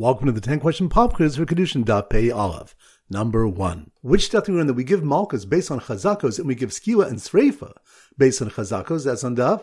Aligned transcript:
Welcome 0.00 0.28
to 0.28 0.32
the 0.32 0.40
10 0.40 0.60
question 0.60 0.88
pop 0.88 1.12
quiz 1.12 1.36
for 1.36 1.44
Kiddushin 1.44 1.84
Pei 2.08 2.30
Aleph. 2.30 2.74
Number 3.10 3.46
one. 3.46 3.90
Which 4.00 4.24
stuff 4.24 4.48
we 4.48 4.54
learn 4.54 4.66
that 4.68 4.72
we 4.72 4.82
give 4.82 5.02
malkus 5.02 5.46
based 5.46 5.70
on 5.70 5.78
chazakos 5.78 6.38
and 6.38 6.48
we 6.48 6.54
give 6.54 6.70
skila 6.70 7.06
and 7.06 7.18
sreifa 7.18 7.74
based 8.16 8.40
on 8.40 8.48
chazakos? 8.48 9.04
That's 9.04 9.24
on 9.24 9.36
Daf. 9.36 9.62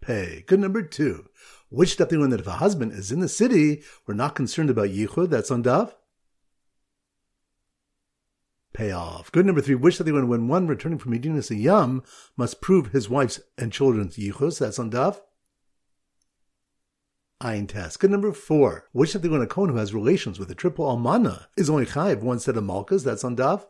Pei. 0.00 0.42
Good 0.46 0.58
number 0.58 0.80
two. 0.80 1.28
Which 1.68 1.92
stuff 1.92 2.10
we 2.10 2.16
learn 2.16 2.30
that 2.30 2.40
if 2.40 2.46
a 2.46 2.52
husband 2.52 2.92
is 2.92 3.12
in 3.12 3.20
the 3.20 3.28
city, 3.28 3.82
we're 4.06 4.14
not 4.14 4.34
concerned 4.34 4.70
about 4.70 4.88
yichud? 4.88 5.28
That's 5.28 5.50
on 5.50 5.62
Daf. 5.62 5.92
Pei 8.72 8.90
Aleph. 8.90 9.30
Good 9.32 9.44
number 9.44 9.60
three. 9.60 9.74
Which 9.74 9.96
stuff 9.96 10.06
we 10.06 10.14
learn 10.14 10.28
when 10.28 10.48
one 10.48 10.66
returning 10.66 10.98
from 10.98 11.12
Medina 11.12 11.42
Yam 11.50 12.02
must 12.38 12.62
prove 12.62 12.86
his 12.86 13.10
wife's 13.10 13.42
and 13.58 13.70
children's 13.70 14.16
yichus? 14.16 14.60
That's 14.60 14.78
on 14.78 14.92
Daf. 14.92 15.20
Ein 17.40 17.68
Tes. 17.68 17.96
Good 17.96 18.10
number 18.10 18.32
four. 18.32 18.88
Which 18.90 19.14
of 19.14 19.22
the 19.22 19.28
when 19.28 19.40
a 19.40 19.46
Kohen 19.46 19.70
who 19.70 19.76
has 19.76 19.94
relations 19.94 20.40
with 20.40 20.50
a 20.50 20.56
triple 20.56 20.84
almana 20.86 21.46
is 21.56 21.70
only 21.70 21.86
chayiv 21.86 22.20
one 22.20 22.40
set 22.40 22.56
of 22.56 22.64
malkus? 22.64 23.04
That's 23.04 23.22
on 23.22 23.36
Daf. 23.36 23.64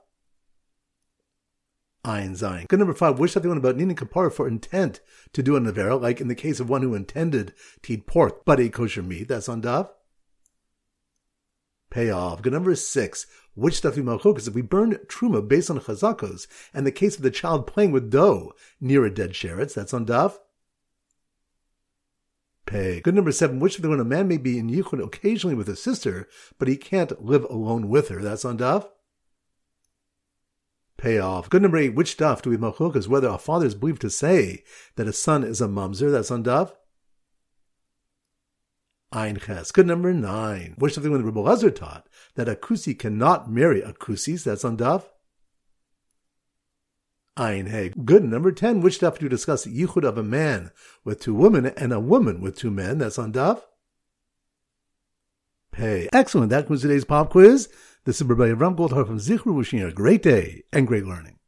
Ein 2.02 2.32
Zayin. 2.32 2.66
Good 2.68 2.78
number 2.78 2.94
five. 2.94 3.18
Which 3.18 3.36
of 3.36 3.42
the 3.42 3.48
one 3.48 3.58
about 3.58 3.76
needing 3.76 3.94
kapara 3.94 4.32
for 4.32 4.48
intent 4.48 5.00
to 5.34 5.42
do 5.42 5.54
a 5.54 5.60
nevera, 5.60 6.00
like 6.00 6.18
in 6.18 6.28
the 6.28 6.34
case 6.34 6.60
of 6.60 6.70
one 6.70 6.80
who 6.80 6.94
intended 6.94 7.52
to 7.82 7.92
eat 7.92 8.06
pork 8.06 8.46
but 8.46 8.58
ate 8.58 8.72
kosher 8.72 9.02
meat? 9.02 9.28
That's 9.28 9.50
on 9.50 9.60
Daf. 9.60 9.90
Pei 11.90 12.08
Aleph. 12.08 12.40
Good 12.40 12.54
number 12.54 12.74
six. 12.74 13.26
Which 13.54 13.74
stuff 13.74 13.96
we 13.96 14.02
machlokes 14.02 14.48
if 14.48 14.54
we 14.54 14.62
burn 14.62 14.94
truma 15.08 15.46
based 15.46 15.68
on 15.68 15.78
chazakos 15.80 16.46
and 16.72 16.86
the 16.86 16.92
case 16.92 17.16
of 17.16 17.22
the 17.22 17.30
child 17.30 17.66
playing 17.66 17.92
with 17.92 18.10
dough 18.10 18.54
near 18.80 19.04
a 19.04 19.12
dead 19.12 19.32
sheretz? 19.32 19.74
That's 19.74 19.92
on 19.92 20.06
Daf 20.06 20.38
Pei. 22.68 23.00
Good 23.00 23.14
number 23.14 23.32
seven, 23.32 23.60
which 23.60 23.76
of 23.76 23.82
the 23.82 23.88
when 23.88 23.98
a 23.98 24.04
man 24.04 24.28
may 24.28 24.36
be 24.36 24.58
in 24.58 24.68
yichud 24.68 25.02
occasionally 25.02 25.56
with 25.56 25.68
his 25.68 25.82
sister, 25.82 26.28
but 26.58 26.68
he 26.68 26.76
can't 26.76 27.24
live 27.24 27.44
alone 27.44 27.88
with 27.88 28.08
her. 28.08 28.20
That's 28.20 28.44
on 28.44 28.58
daf. 28.58 28.86
Pei 30.98 31.18
Aleph. 31.18 31.48
Good 31.48 31.62
number 31.62 31.78
eight, 31.78 31.94
which 31.94 32.18
daf 32.18 32.42
do 32.42 32.50
we 32.50 32.58
machlokes 32.58 33.08
whether 33.08 33.28
a 33.28 33.38
father 33.38 33.64
is 33.64 33.74
believed 33.74 34.02
to 34.02 34.10
say 34.10 34.64
that 34.96 35.08
a 35.08 35.14
son 35.14 35.44
is 35.44 35.62
a 35.62 35.66
mamzer? 35.66 36.12
That's 36.12 36.30
on 36.30 36.44
daf. 36.44 36.72
Ein 39.12 39.38
ches. 39.38 39.72
Good 39.72 39.86
number 39.86 40.12
nine. 40.12 40.74
Which 40.76 40.98
of 40.98 41.02
the 41.02 41.10
when 41.10 41.22
the 41.22 41.26
Rebbe 41.26 41.40
Lazar 41.40 41.70
taught 41.70 42.06
that 42.34 42.50
a 42.50 42.54
kusi 42.54 42.98
cannot 42.98 43.50
marry 43.50 43.80
a 43.80 43.94
kusis? 43.94 44.44
That's 44.44 44.64
on 44.66 44.76
daf. 44.76 45.04
Ein 47.38 47.66
Hey. 47.66 47.92
Good. 48.04 48.24
Number 48.24 48.50
10, 48.50 48.80
which 48.80 48.98
daf 48.98 49.18
do 49.18 49.28
discuss 49.28 49.62
the 49.62 49.70
yichud 49.70 50.02
of 50.04 50.18
a 50.18 50.24
man 50.24 50.72
with 51.04 51.20
two 51.20 51.34
women 51.34 51.66
and 51.66 51.92
a 51.92 52.00
woman 52.00 52.40
with 52.40 52.58
two 52.58 52.70
men? 52.70 52.98
That's 52.98 53.18
on 53.18 53.32
daf. 53.32 53.62
Pei. 55.70 56.08
Excellent. 56.12 56.50
That 56.50 56.62
concludes 56.62 56.82
today's 56.82 57.04
pop 57.04 57.30
quiz. 57.30 57.68
This 58.04 58.20
is 58.20 58.26
Rabbi 58.26 58.48
Avram 58.48 58.76
Goldhar 58.76 59.06
from 59.06 59.18
Zichru 59.18 59.54
wishing 59.54 59.78
you 59.78 59.86
a 59.86 59.92
great 59.92 60.22
day 60.22 60.64
and 60.72 60.86
great 60.86 61.04
learning. 61.04 61.36